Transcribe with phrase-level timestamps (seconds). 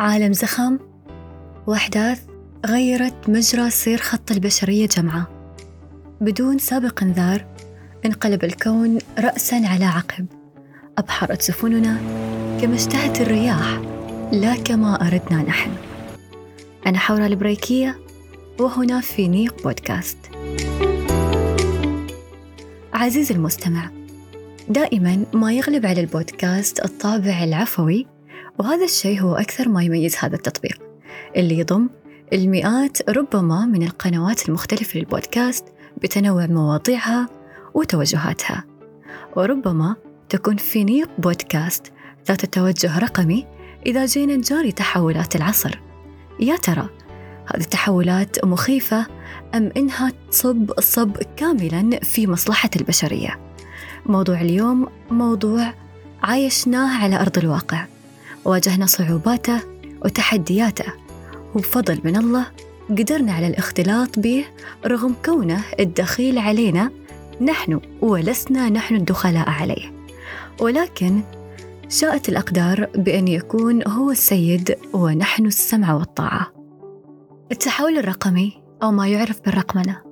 [0.00, 0.78] عالم زخم
[1.66, 2.22] وأحداث
[2.66, 5.26] غيرت مجرى سير خط البشرية جمعة.
[6.20, 7.44] بدون سابق انذار
[8.06, 10.26] انقلب الكون رأسا على عقب.
[10.98, 11.96] أبحرت سفننا
[12.60, 13.80] كما اشتهت الرياح
[14.32, 15.70] لا كما أردنا نحن.
[16.86, 17.98] أنا حورة البريكية
[18.60, 20.18] وهنا في نيق بودكاست.
[22.94, 23.90] عزيزي المستمع
[24.68, 28.06] دائما ما يغلب على البودكاست الطابع العفوي
[28.60, 30.82] وهذا الشيء هو أكثر ما يميز هذا التطبيق
[31.36, 31.88] اللي يضم
[32.32, 35.64] المئات ربما من القنوات المختلفة للبودكاست
[36.02, 37.28] بتنوع مواضيعها
[37.74, 38.64] وتوجهاتها
[39.36, 39.96] وربما
[40.28, 41.92] تكون في نيق بودكاست
[42.28, 43.46] ذات توجه رقمي
[43.86, 45.80] إذا جينا نجاري تحولات العصر.
[46.40, 46.88] يا ترى
[47.54, 49.06] هذه التحولات مخيفة
[49.54, 53.38] أم إنها تصب صب كاملا في مصلحة البشرية؟
[54.06, 55.74] موضوع اليوم موضوع
[56.22, 57.86] عايشناه على أرض الواقع.
[58.44, 59.60] واجهنا صعوباته
[60.04, 60.92] وتحدياته.
[61.54, 62.46] وبفضل من الله
[62.90, 64.44] قدرنا على الاختلاط به
[64.86, 66.90] رغم كونه الدخيل علينا
[67.40, 69.92] نحن ولسنا نحن الدخلاء عليه.
[70.60, 71.20] ولكن
[71.88, 76.52] شاءت الأقدار بأن يكون هو السيد ونحن السمع والطاعة.
[77.52, 80.02] التحول الرقمي أو ما يعرف بالرقمنة.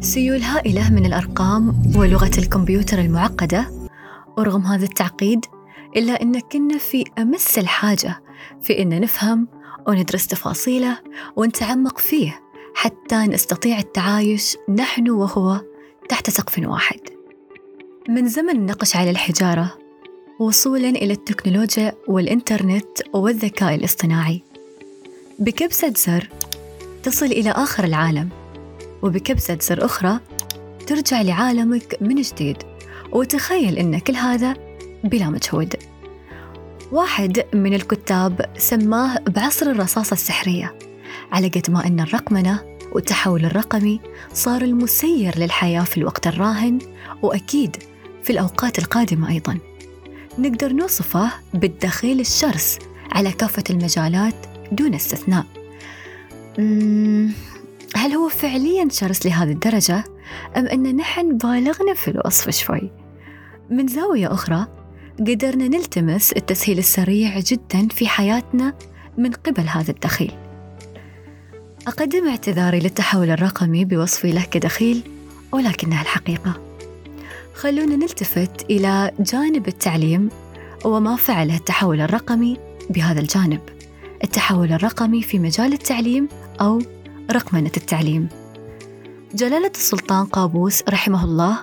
[0.00, 3.70] سيول هائلة من الأرقام ولغة الكمبيوتر المعقدة.
[4.38, 5.44] ورغم هذا التعقيد
[5.96, 8.22] إلا أن كنا في أمس الحاجة
[8.62, 9.48] في أن نفهم
[9.86, 10.98] وندرس تفاصيله
[11.36, 12.40] ونتعمق فيه
[12.74, 15.60] حتى نستطيع التعايش نحن وهو
[16.08, 17.00] تحت سقف واحد.
[18.08, 19.78] من زمن النقش على الحجارة
[20.38, 24.42] وصولا إلى التكنولوجيا والإنترنت والذكاء الاصطناعي.
[25.38, 26.28] بكبسة زر
[27.02, 28.28] تصل إلى آخر العالم
[29.02, 30.20] وبكبسة زر أخرى
[30.86, 32.56] ترجع لعالمك من جديد.
[33.12, 34.71] وتخيل أن كل هذا
[35.04, 35.74] بلا مجهود.
[36.92, 40.74] واحد من الكتاب سماه بعصر الرصاصة السحرية
[41.32, 42.60] على قد ما أن الرقمنة
[42.92, 44.00] والتحول الرقمي
[44.32, 46.78] صار المسير للحياة في الوقت الراهن
[47.22, 47.76] وأكيد
[48.22, 49.58] في الأوقات القادمة أيضا.
[50.38, 52.78] نقدر نوصفه بالدخيل الشرس
[53.12, 54.34] على كافة المجالات
[54.72, 55.44] دون استثناء.
[57.96, 60.04] هل هو فعليا شرس لهذه الدرجة
[60.56, 62.90] أم أن نحن بالغنا في الوصف شوي؟
[63.70, 64.66] من زاوية أخرى
[65.18, 68.74] قدرنا نلتمس التسهيل السريع جدا في حياتنا
[69.18, 70.32] من قبل هذا الدخيل.
[71.86, 75.02] أقدم اعتذاري للتحول الرقمي بوصفي له كدخيل
[75.52, 76.60] ولكنها الحقيقة.
[77.54, 80.28] خلونا نلتفت إلى جانب التعليم
[80.84, 82.56] وما فعله التحول الرقمي
[82.90, 83.60] بهذا الجانب.
[84.24, 86.28] التحول الرقمي في مجال التعليم
[86.60, 86.82] أو
[87.30, 88.28] رقمنة التعليم.
[89.34, 91.58] جلالة السلطان قابوس رحمه الله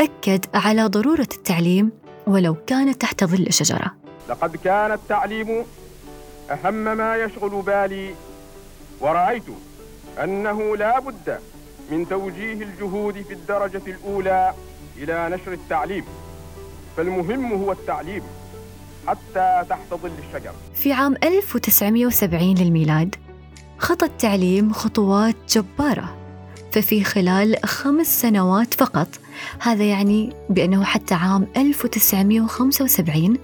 [0.00, 1.90] أكد على ضرورة التعليم
[2.28, 3.94] ولو كان تحت ظل شجرة
[4.28, 5.64] لقد كان التعليم
[6.50, 8.14] أهم ما يشغل بالي
[9.00, 9.44] ورأيت
[10.24, 11.38] أنه لا بد
[11.90, 14.54] من توجيه الجهود في الدرجة الأولى
[14.96, 16.04] إلى نشر التعليم
[16.96, 18.22] فالمهم هو التعليم
[19.06, 20.54] حتى تحت ظل الشجرة.
[20.74, 23.14] في عام 1970 للميلاد
[23.78, 26.16] خطى التعليم خطوات جبارة
[26.72, 29.08] ففي خلال خمس سنوات فقط
[29.60, 33.36] هذا يعني بأنه حتى عام 1975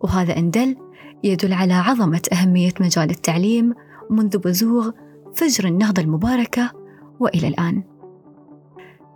[0.00, 0.76] وهذا إن دل
[1.24, 3.74] يدل على عظمة أهمية مجال التعليم
[4.10, 4.90] منذ بزوغ
[5.34, 6.72] فجر النهضة المباركة
[7.20, 7.82] وإلى الآن.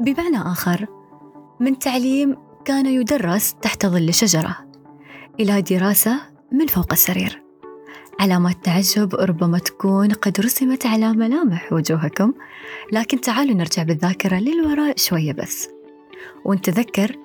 [0.00, 0.86] بمعنى آخر
[1.60, 4.56] من تعليم كان يدرس تحت ظل شجرة
[5.40, 6.20] إلى دراسة
[6.52, 7.42] من فوق السرير.
[8.20, 12.32] علامات تعجب ربما تكون قد رسمت على ملامح وجوهكم
[12.92, 15.68] لكن تعالوا نرجع بالذاكرة للوراء شوية بس.
[16.44, 17.16] ونتذكر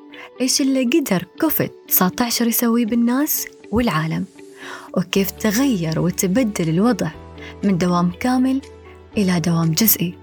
[0.42, 4.26] إيش اللي قدر كوفيد 19 يسويه بالناس والعالم
[4.98, 7.12] وكيف تغير وتبدل الوضع
[7.64, 8.62] من دوام كامل
[9.18, 10.14] إلى دوام جزئي.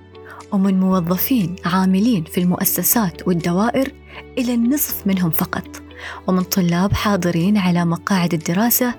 [0.52, 3.92] ومن موظفين عاملين في المؤسسات والدوائر
[4.38, 5.82] إلى النصف منهم فقط
[6.26, 8.94] ومن طلاب حاضرين على مقاعد الدراسة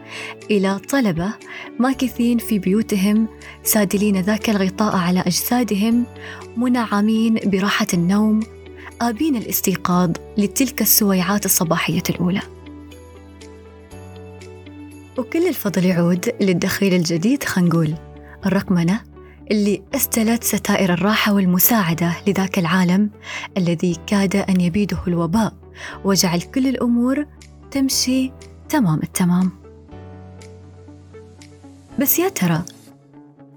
[0.52, 1.34] إلى طلبة
[1.80, 3.28] ماكثين في بيوتهم
[3.64, 6.06] سادلين ذاك الغطاء على أجسادهم
[6.58, 8.40] منعمين براحة النوم
[9.02, 12.42] آبين الاستيقاظ لتلك السويعات الصباحية الأولى.
[15.18, 17.96] وكل الفضل يعود للدخيل الجديد خنقول.
[18.46, 19.13] الرقمنة
[19.52, 23.10] اللي استلت ستائر الراحة والمساعدة لذاك العالم
[23.58, 25.54] الذي كاد أن يبيده الوباء
[26.04, 27.26] وجعل كل الأمور
[27.72, 28.32] تمشي
[28.70, 29.52] تمام التمام
[32.00, 32.62] بس يا ترى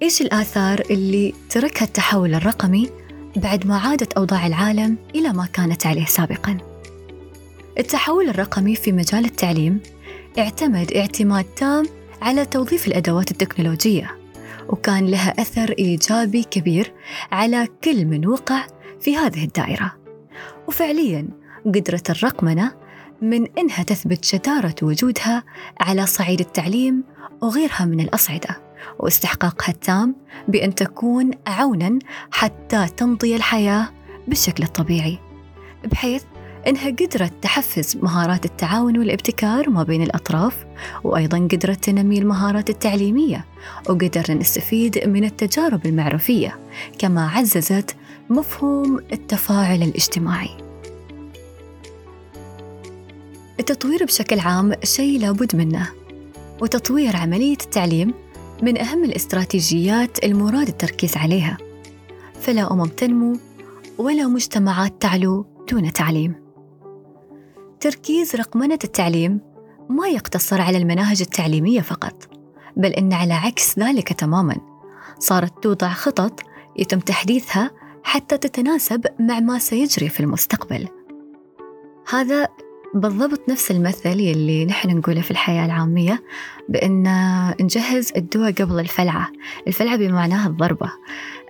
[0.02, 2.90] إيش الآثار اللي تركها التحول الرقمي
[3.36, 6.58] بعد ما عادت أوضاع العالم إلى ما كانت عليه سابقاً؟
[7.78, 9.80] التحول الرقمي في مجال التعليم
[10.38, 11.86] اعتمد اعتماد تام
[12.22, 14.15] على توظيف الأدوات التكنولوجية
[14.68, 16.92] وكان لها أثر إيجابي كبير
[17.32, 18.66] على كل من وقع
[19.00, 19.92] في هذه الدائرة.
[20.68, 21.28] وفعلياً
[21.66, 22.74] قدرت الرقمنة
[23.22, 25.44] من إنها تثبت شتارة وجودها
[25.80, 27.04] على صعيد التعليم
[27.42, 28.62] وغيرها من الأصعدة
[28.98, 30.16] واستحقاقها التام
[30.48, 31.98] بأن تكون عوناً
[32.30, 33.88] حتى تمضي الحياة
[34.28, 35.18] بالشكل الطبيعي
[35.84, 36.22] بحيث
[36.66, 40.66] إنها قدرت تحفز مهارات التعاون والابتكار ما بين الأطراف
[41.04, 43.44] وأيضا قدرت تنمي المهارات التعليمية
[43.88, 46.58] وقدرنا نستفيد من التجارب المعرفية
[46.98, 47.96] كما عززت
[48.30, 50.50] مفهوم التفاعل الاجتماعي.
[53.60, 55.90] التطوير بشكل عام شيء لابد منه
[56.60, 58.14] وتطوير عملية التعليم
[58.62, 61.56] من أهم الاستراتيجيات المراد التركيز عليها.
[62.40, 63.38] فلا أمم تنمو
[63.98, 66.45] ولا مجتمعات تعلو دون تعليم.
[67.80, 69.40] تركيز رقمنة التعليم
[69.88, 72.28] ما يقتصر على المناهج التعليمية فقط
[72.76, 74.56] بل إن على عكس ذلك تماما.
[75.18, 76.40] صارت توضع خطط
[76.76, 77.70] يتم تحديثها
[78.02, 80.88] حتى تتناسب مع ما سيجري في المستقبل.
[82.10, 82.48] هذا
[82.94, 86.22] بالضبط نفس المثل يلي نحن نقوله في الحياة العامية
[86.68, 87.04] بأن
[87.60, 89.32] نجهز الدواء قبل الفلعة.
[89.66, 90.92] الفلعة بمعناها الضربة.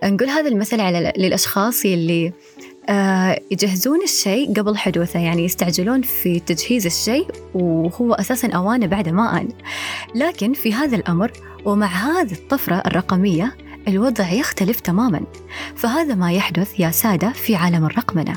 [0.04, 2.32] نقول هذا المثل على للأشخاص يلي
[3.50, 9.48] يجهزون الشيء قبل حدوثه يعني يستعجلون في تجهيز الشيء وهو أساسا أوانه بعد ما آن
[10.14, 11.32] لكن في هذا الأمر
[11.64, 13.56] ومع هذه الطفرة الرقمية
[13.88, 15.20] الوضع يختلف تماما.
[15.76, 18.36] فهذا ما يحدث يا سادة في عالم الرقمنة.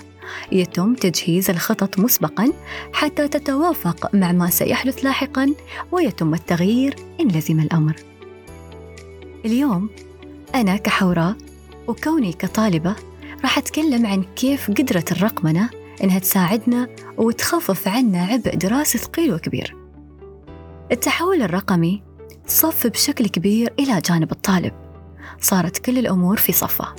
[0.52, 2.54] يتم تجهيز الخطط مسبقا
[2.94, 5.54] حتى تتوافق مع ما سيحدث لاحقا
[5.92, 7.96] ويتم التغيير إن لزم الأمر.
[9.46, 9.90] اليوم
[10.56, 11.36] أنا كحوراء
[11.88, 12.96] وكوني كطالبة
[13.42, 15.70] راح أتكلم عن كيف قدرت الرقمنة
[16.04, 16.88] إنها تساعدنا
[17.18, 19.76] وتخفف عنا عبء دراسي ثقيل وكبير.
[20.92, 22.04] التحول الرقمي
[22.48, 24.74] صف بشكل كبير إلى جانب الطالب.
[25.42, 26.96] صارت كل الأمور في صفه،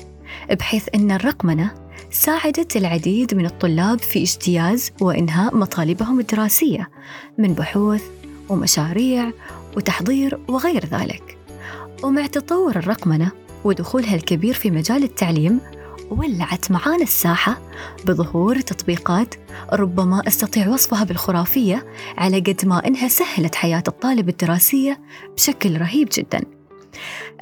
[0.51, 1.75] بحيث أن الرقمنة
[2.11, 6.91] ساعدت العديد من الطلاب في اجتياز وإنهاء مطالبهم الدراسية
[7.39, 8.05] من بحوث
[8.49, 9.31] ومشاريع
[9.77, 11.39] وتحضير وغير ذلك.
[12.03, 13.31] ومع تطور الرقمنة
[13.65, 15.61] ودخولها الكبير في مجال التعليم
[16.11, 17.61] ولعت معانا الساحة
[18.07, 19.35] بظهور تطبيقات
[19.73, 21.87] ربما أستطيع وصفها بالخرافية
[22.19, 25.01] على قد ما إنها سهلت حياة الطالب الدراسية
[25.37, 26.41] بشكل رهيب جدا.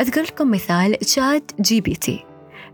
[0.01, 2.25] أذكر لكم مثال ChatGPT.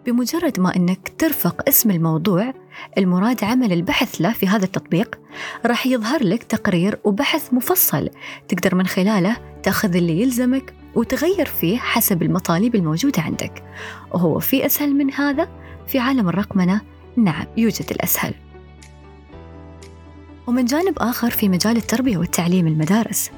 [0.06, 2.54] بمجرد ما أنك ترفق اسم الموضوع
[2.98, 5.18] المراد عمل البحث له في هذا التطبيق
[5.66, 8.10] راح يظهر لك تقرير وبحث مفصل
[8.48, 13.64] تقدر من خلاله تأخذ اللي يلزمك وتغير فيه حسب المطالب الموجودة عندك.
[14.12, 16.80] وهو في أسهل من هذا في عالم الرقمنة؟
[17.16, 18.34] نعم يوجد الأسهل.
[20.46, 23.30] ومن جانب آخر في مجال التربية والتعليم المدارس.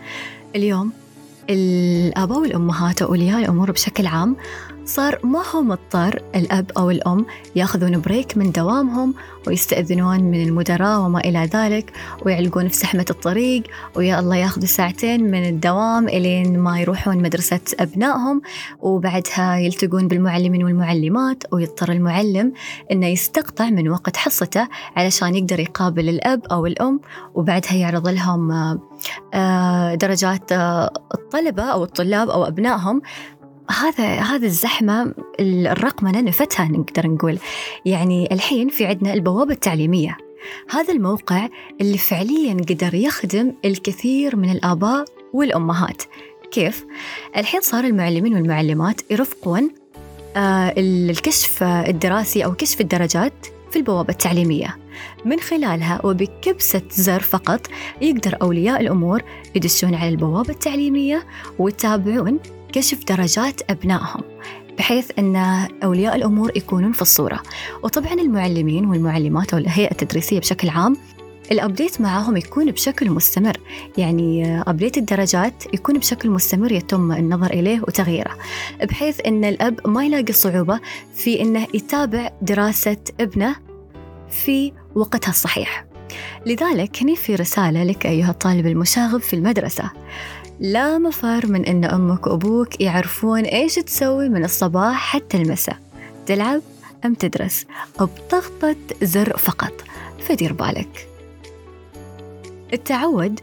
[0.56, 0.93] اليوم
[1.50, 4.37] الآباء والأمهات وأولياء الأمور بشكل عام
[4.87, 9.15] صار ما هو مضطر الأب أو الأم يأخذون بريك من دوامهم
[9.47, 11.93] ويستأذنون من المدراء وما إلى ذلك
[12.23, 13.62] ويعلقون في زحمة الطريق
[13.94, 18.43] ويا الله يأخذوا ساعتين من الدوام إلين ما يروحون مدرسة أبنائهم
[18.81, 22.52] وبعدها يلتقون بالمعلمين والمعلمات ويضطر المعلم
[22.93, 27.00] إنه يستقطع من وقت حصته علشان يقدر يقابل الأب أو الأم
[27.35, 28.52] وبعدها يعرض لهم
[29.35, 33.02] آه، درجات آه، الطلبة أو الطلاب أو أبنائهم
[33.70, 37.38] هذا هذا الزحمة الرقمنة نفتها نقدر نقول.
[37.85, 40.16] يعني الحين في عندنا البوابة التعليمية.
[40.70, 41.49] هذا الموقع
[41.80, 46.02] اللي فعليا قدر يخدم الكثير من الآباء والأمهات.
[46.50, 46.87] كيف؟
[47.37, 49.70] الحين صار المعلمين والمعلمات يرفقون
[50.37, 53.32] آه الكشف الدراسي أو كشف الدرجات
[53.70, 54.76] في البوابة التعليمية.
[55.25, 57.66] من خلالها وبكبسة زر فقط
[58.00, 59.23] يقدر أولياء الأمور
[59.54, 61.26] يدشون على البوابة التعليمية
[61.58, 62.38] ويتابعون
[62.76, 64.21] كشف درجات أبنائهم
[64.78, 65.37] بحيث أن
[65.85, 67.42] أولياء الأمور يكونون في الصورة.
[67.83, 70.97] وطبعا المعلمين والمعلمات والهيئة التدريسية بشكل عام
[71.52, 73.56] ال update معاهم يكون بشكل مستمر.
[73.99, 78.37] يعني update الدرجات يكون بشكل مستمر يتم النظر إليه وتغييره
[78.83, 80.80] بحيث أن الأب ما يلاقي صعوبة
[81.14, 83.56] في أنه يتابع دراسة ابنه
[84.30, 85.87] في وقتها الصحيح.
[86.47, 89.90] لذلك هني في رسالة لك أيها الطالب المشاغب في المدرسة.
[90.60, 95.78] لا مفر من أن أمك وأبوك يعرفون إيش تسوي من الصباح حتى المساء.
[96.26, 96.62] تلعب
[97.04, 97.66] أم تدرس؟
[98.00, 99.72] بضغطة زر فقط.
[100.20, 101.08] فدير بالك.
[102.72, 103.40] التعود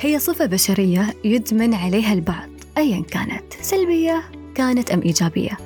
[0.00, 2.48] هي صفة بشرية يدمن عليها البعض
[2.78, 4.22] أيا كانت سلبية
[4.54, 5.58] كانت أم إيجابية.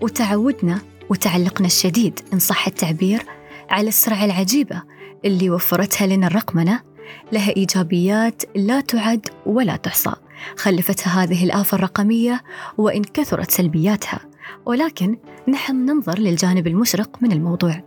[0.00, 0.78] وتعودنا
[1.08, 3.22] وتعلقنا الشديد إن صح التعبير
[3.70, 4.82] على السرعة العجيبة
[5.24, 6.87] اللي وفرتها لنا الرقمنة
[7.32, 10.12] لها إيجابيات لا تعد ولا تحصى.
[10.56, 12.42] خلفتها هذه الآفة الرقمية
[12.78, 14.20] وإن كثرت سلبياتها.
[14.66, 17.82] ولكن نحن ننظر للجانب المشرق من الموضوع.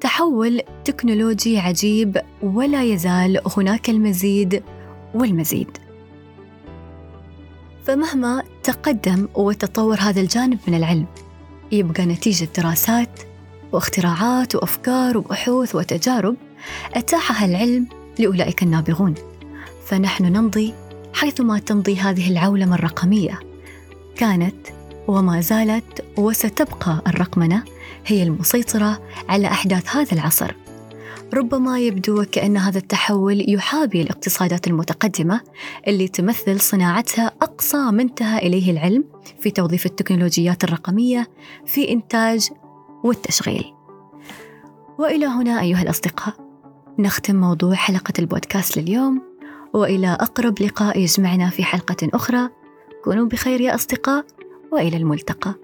[0.00, 4.62] تحول تكنولوجي عجيب ولا يزال هناك المزيد
[5.14, 5.78] والمزيد.
[7.84, 11.06] فمهما تقدم وتطور هذا الجانب من العلم
[11.72, 13.20] يبقى نتيجة دراسات
[13.72, 16.36] واختراعات وأفكار وبحوث وتجارب
[16.94, 17.86] أتاحها العلم
[18.18, 19.14] لأولئك النابغون.
[19.86, 20.74] فنحن نمضي
[21.14, 23.40] حيثما تمضي هذه العولمة الرقمية.
[24.16, 24.68] كانت
[25.08, 27.62] وما زالت وستبقى الرقمنة
[28.06, 30.54] هي المسيطرة على أحداث هذا العصر.
[31.34, 35.40] ربما يبدو وكأن هذا التحول يحابي الاقتصادات المتقدمة
[35.86, 39.04] اللي تمثل صناعتها أقصى ما انتهى إليه العلم
[39.40, 41.28] في توظيف التكنولوجيات الرقمية
[41.66, 42.50] في إنتاج
[43.04, 43.74] والتشغيل.
[44.98, 46.47] وإلى هنا أيها الأصدقاء.
[46.98, 49.22] نختم موضوع حلقة البودكاست لليوم
[49.72, 52.48] وإلى أقرب لقاء يجمعنا في حلقة أخرى
[53.04, 54.26] كونوا بخير يا أصدقاء
[54.72, 55.54] وإلى الملتقى.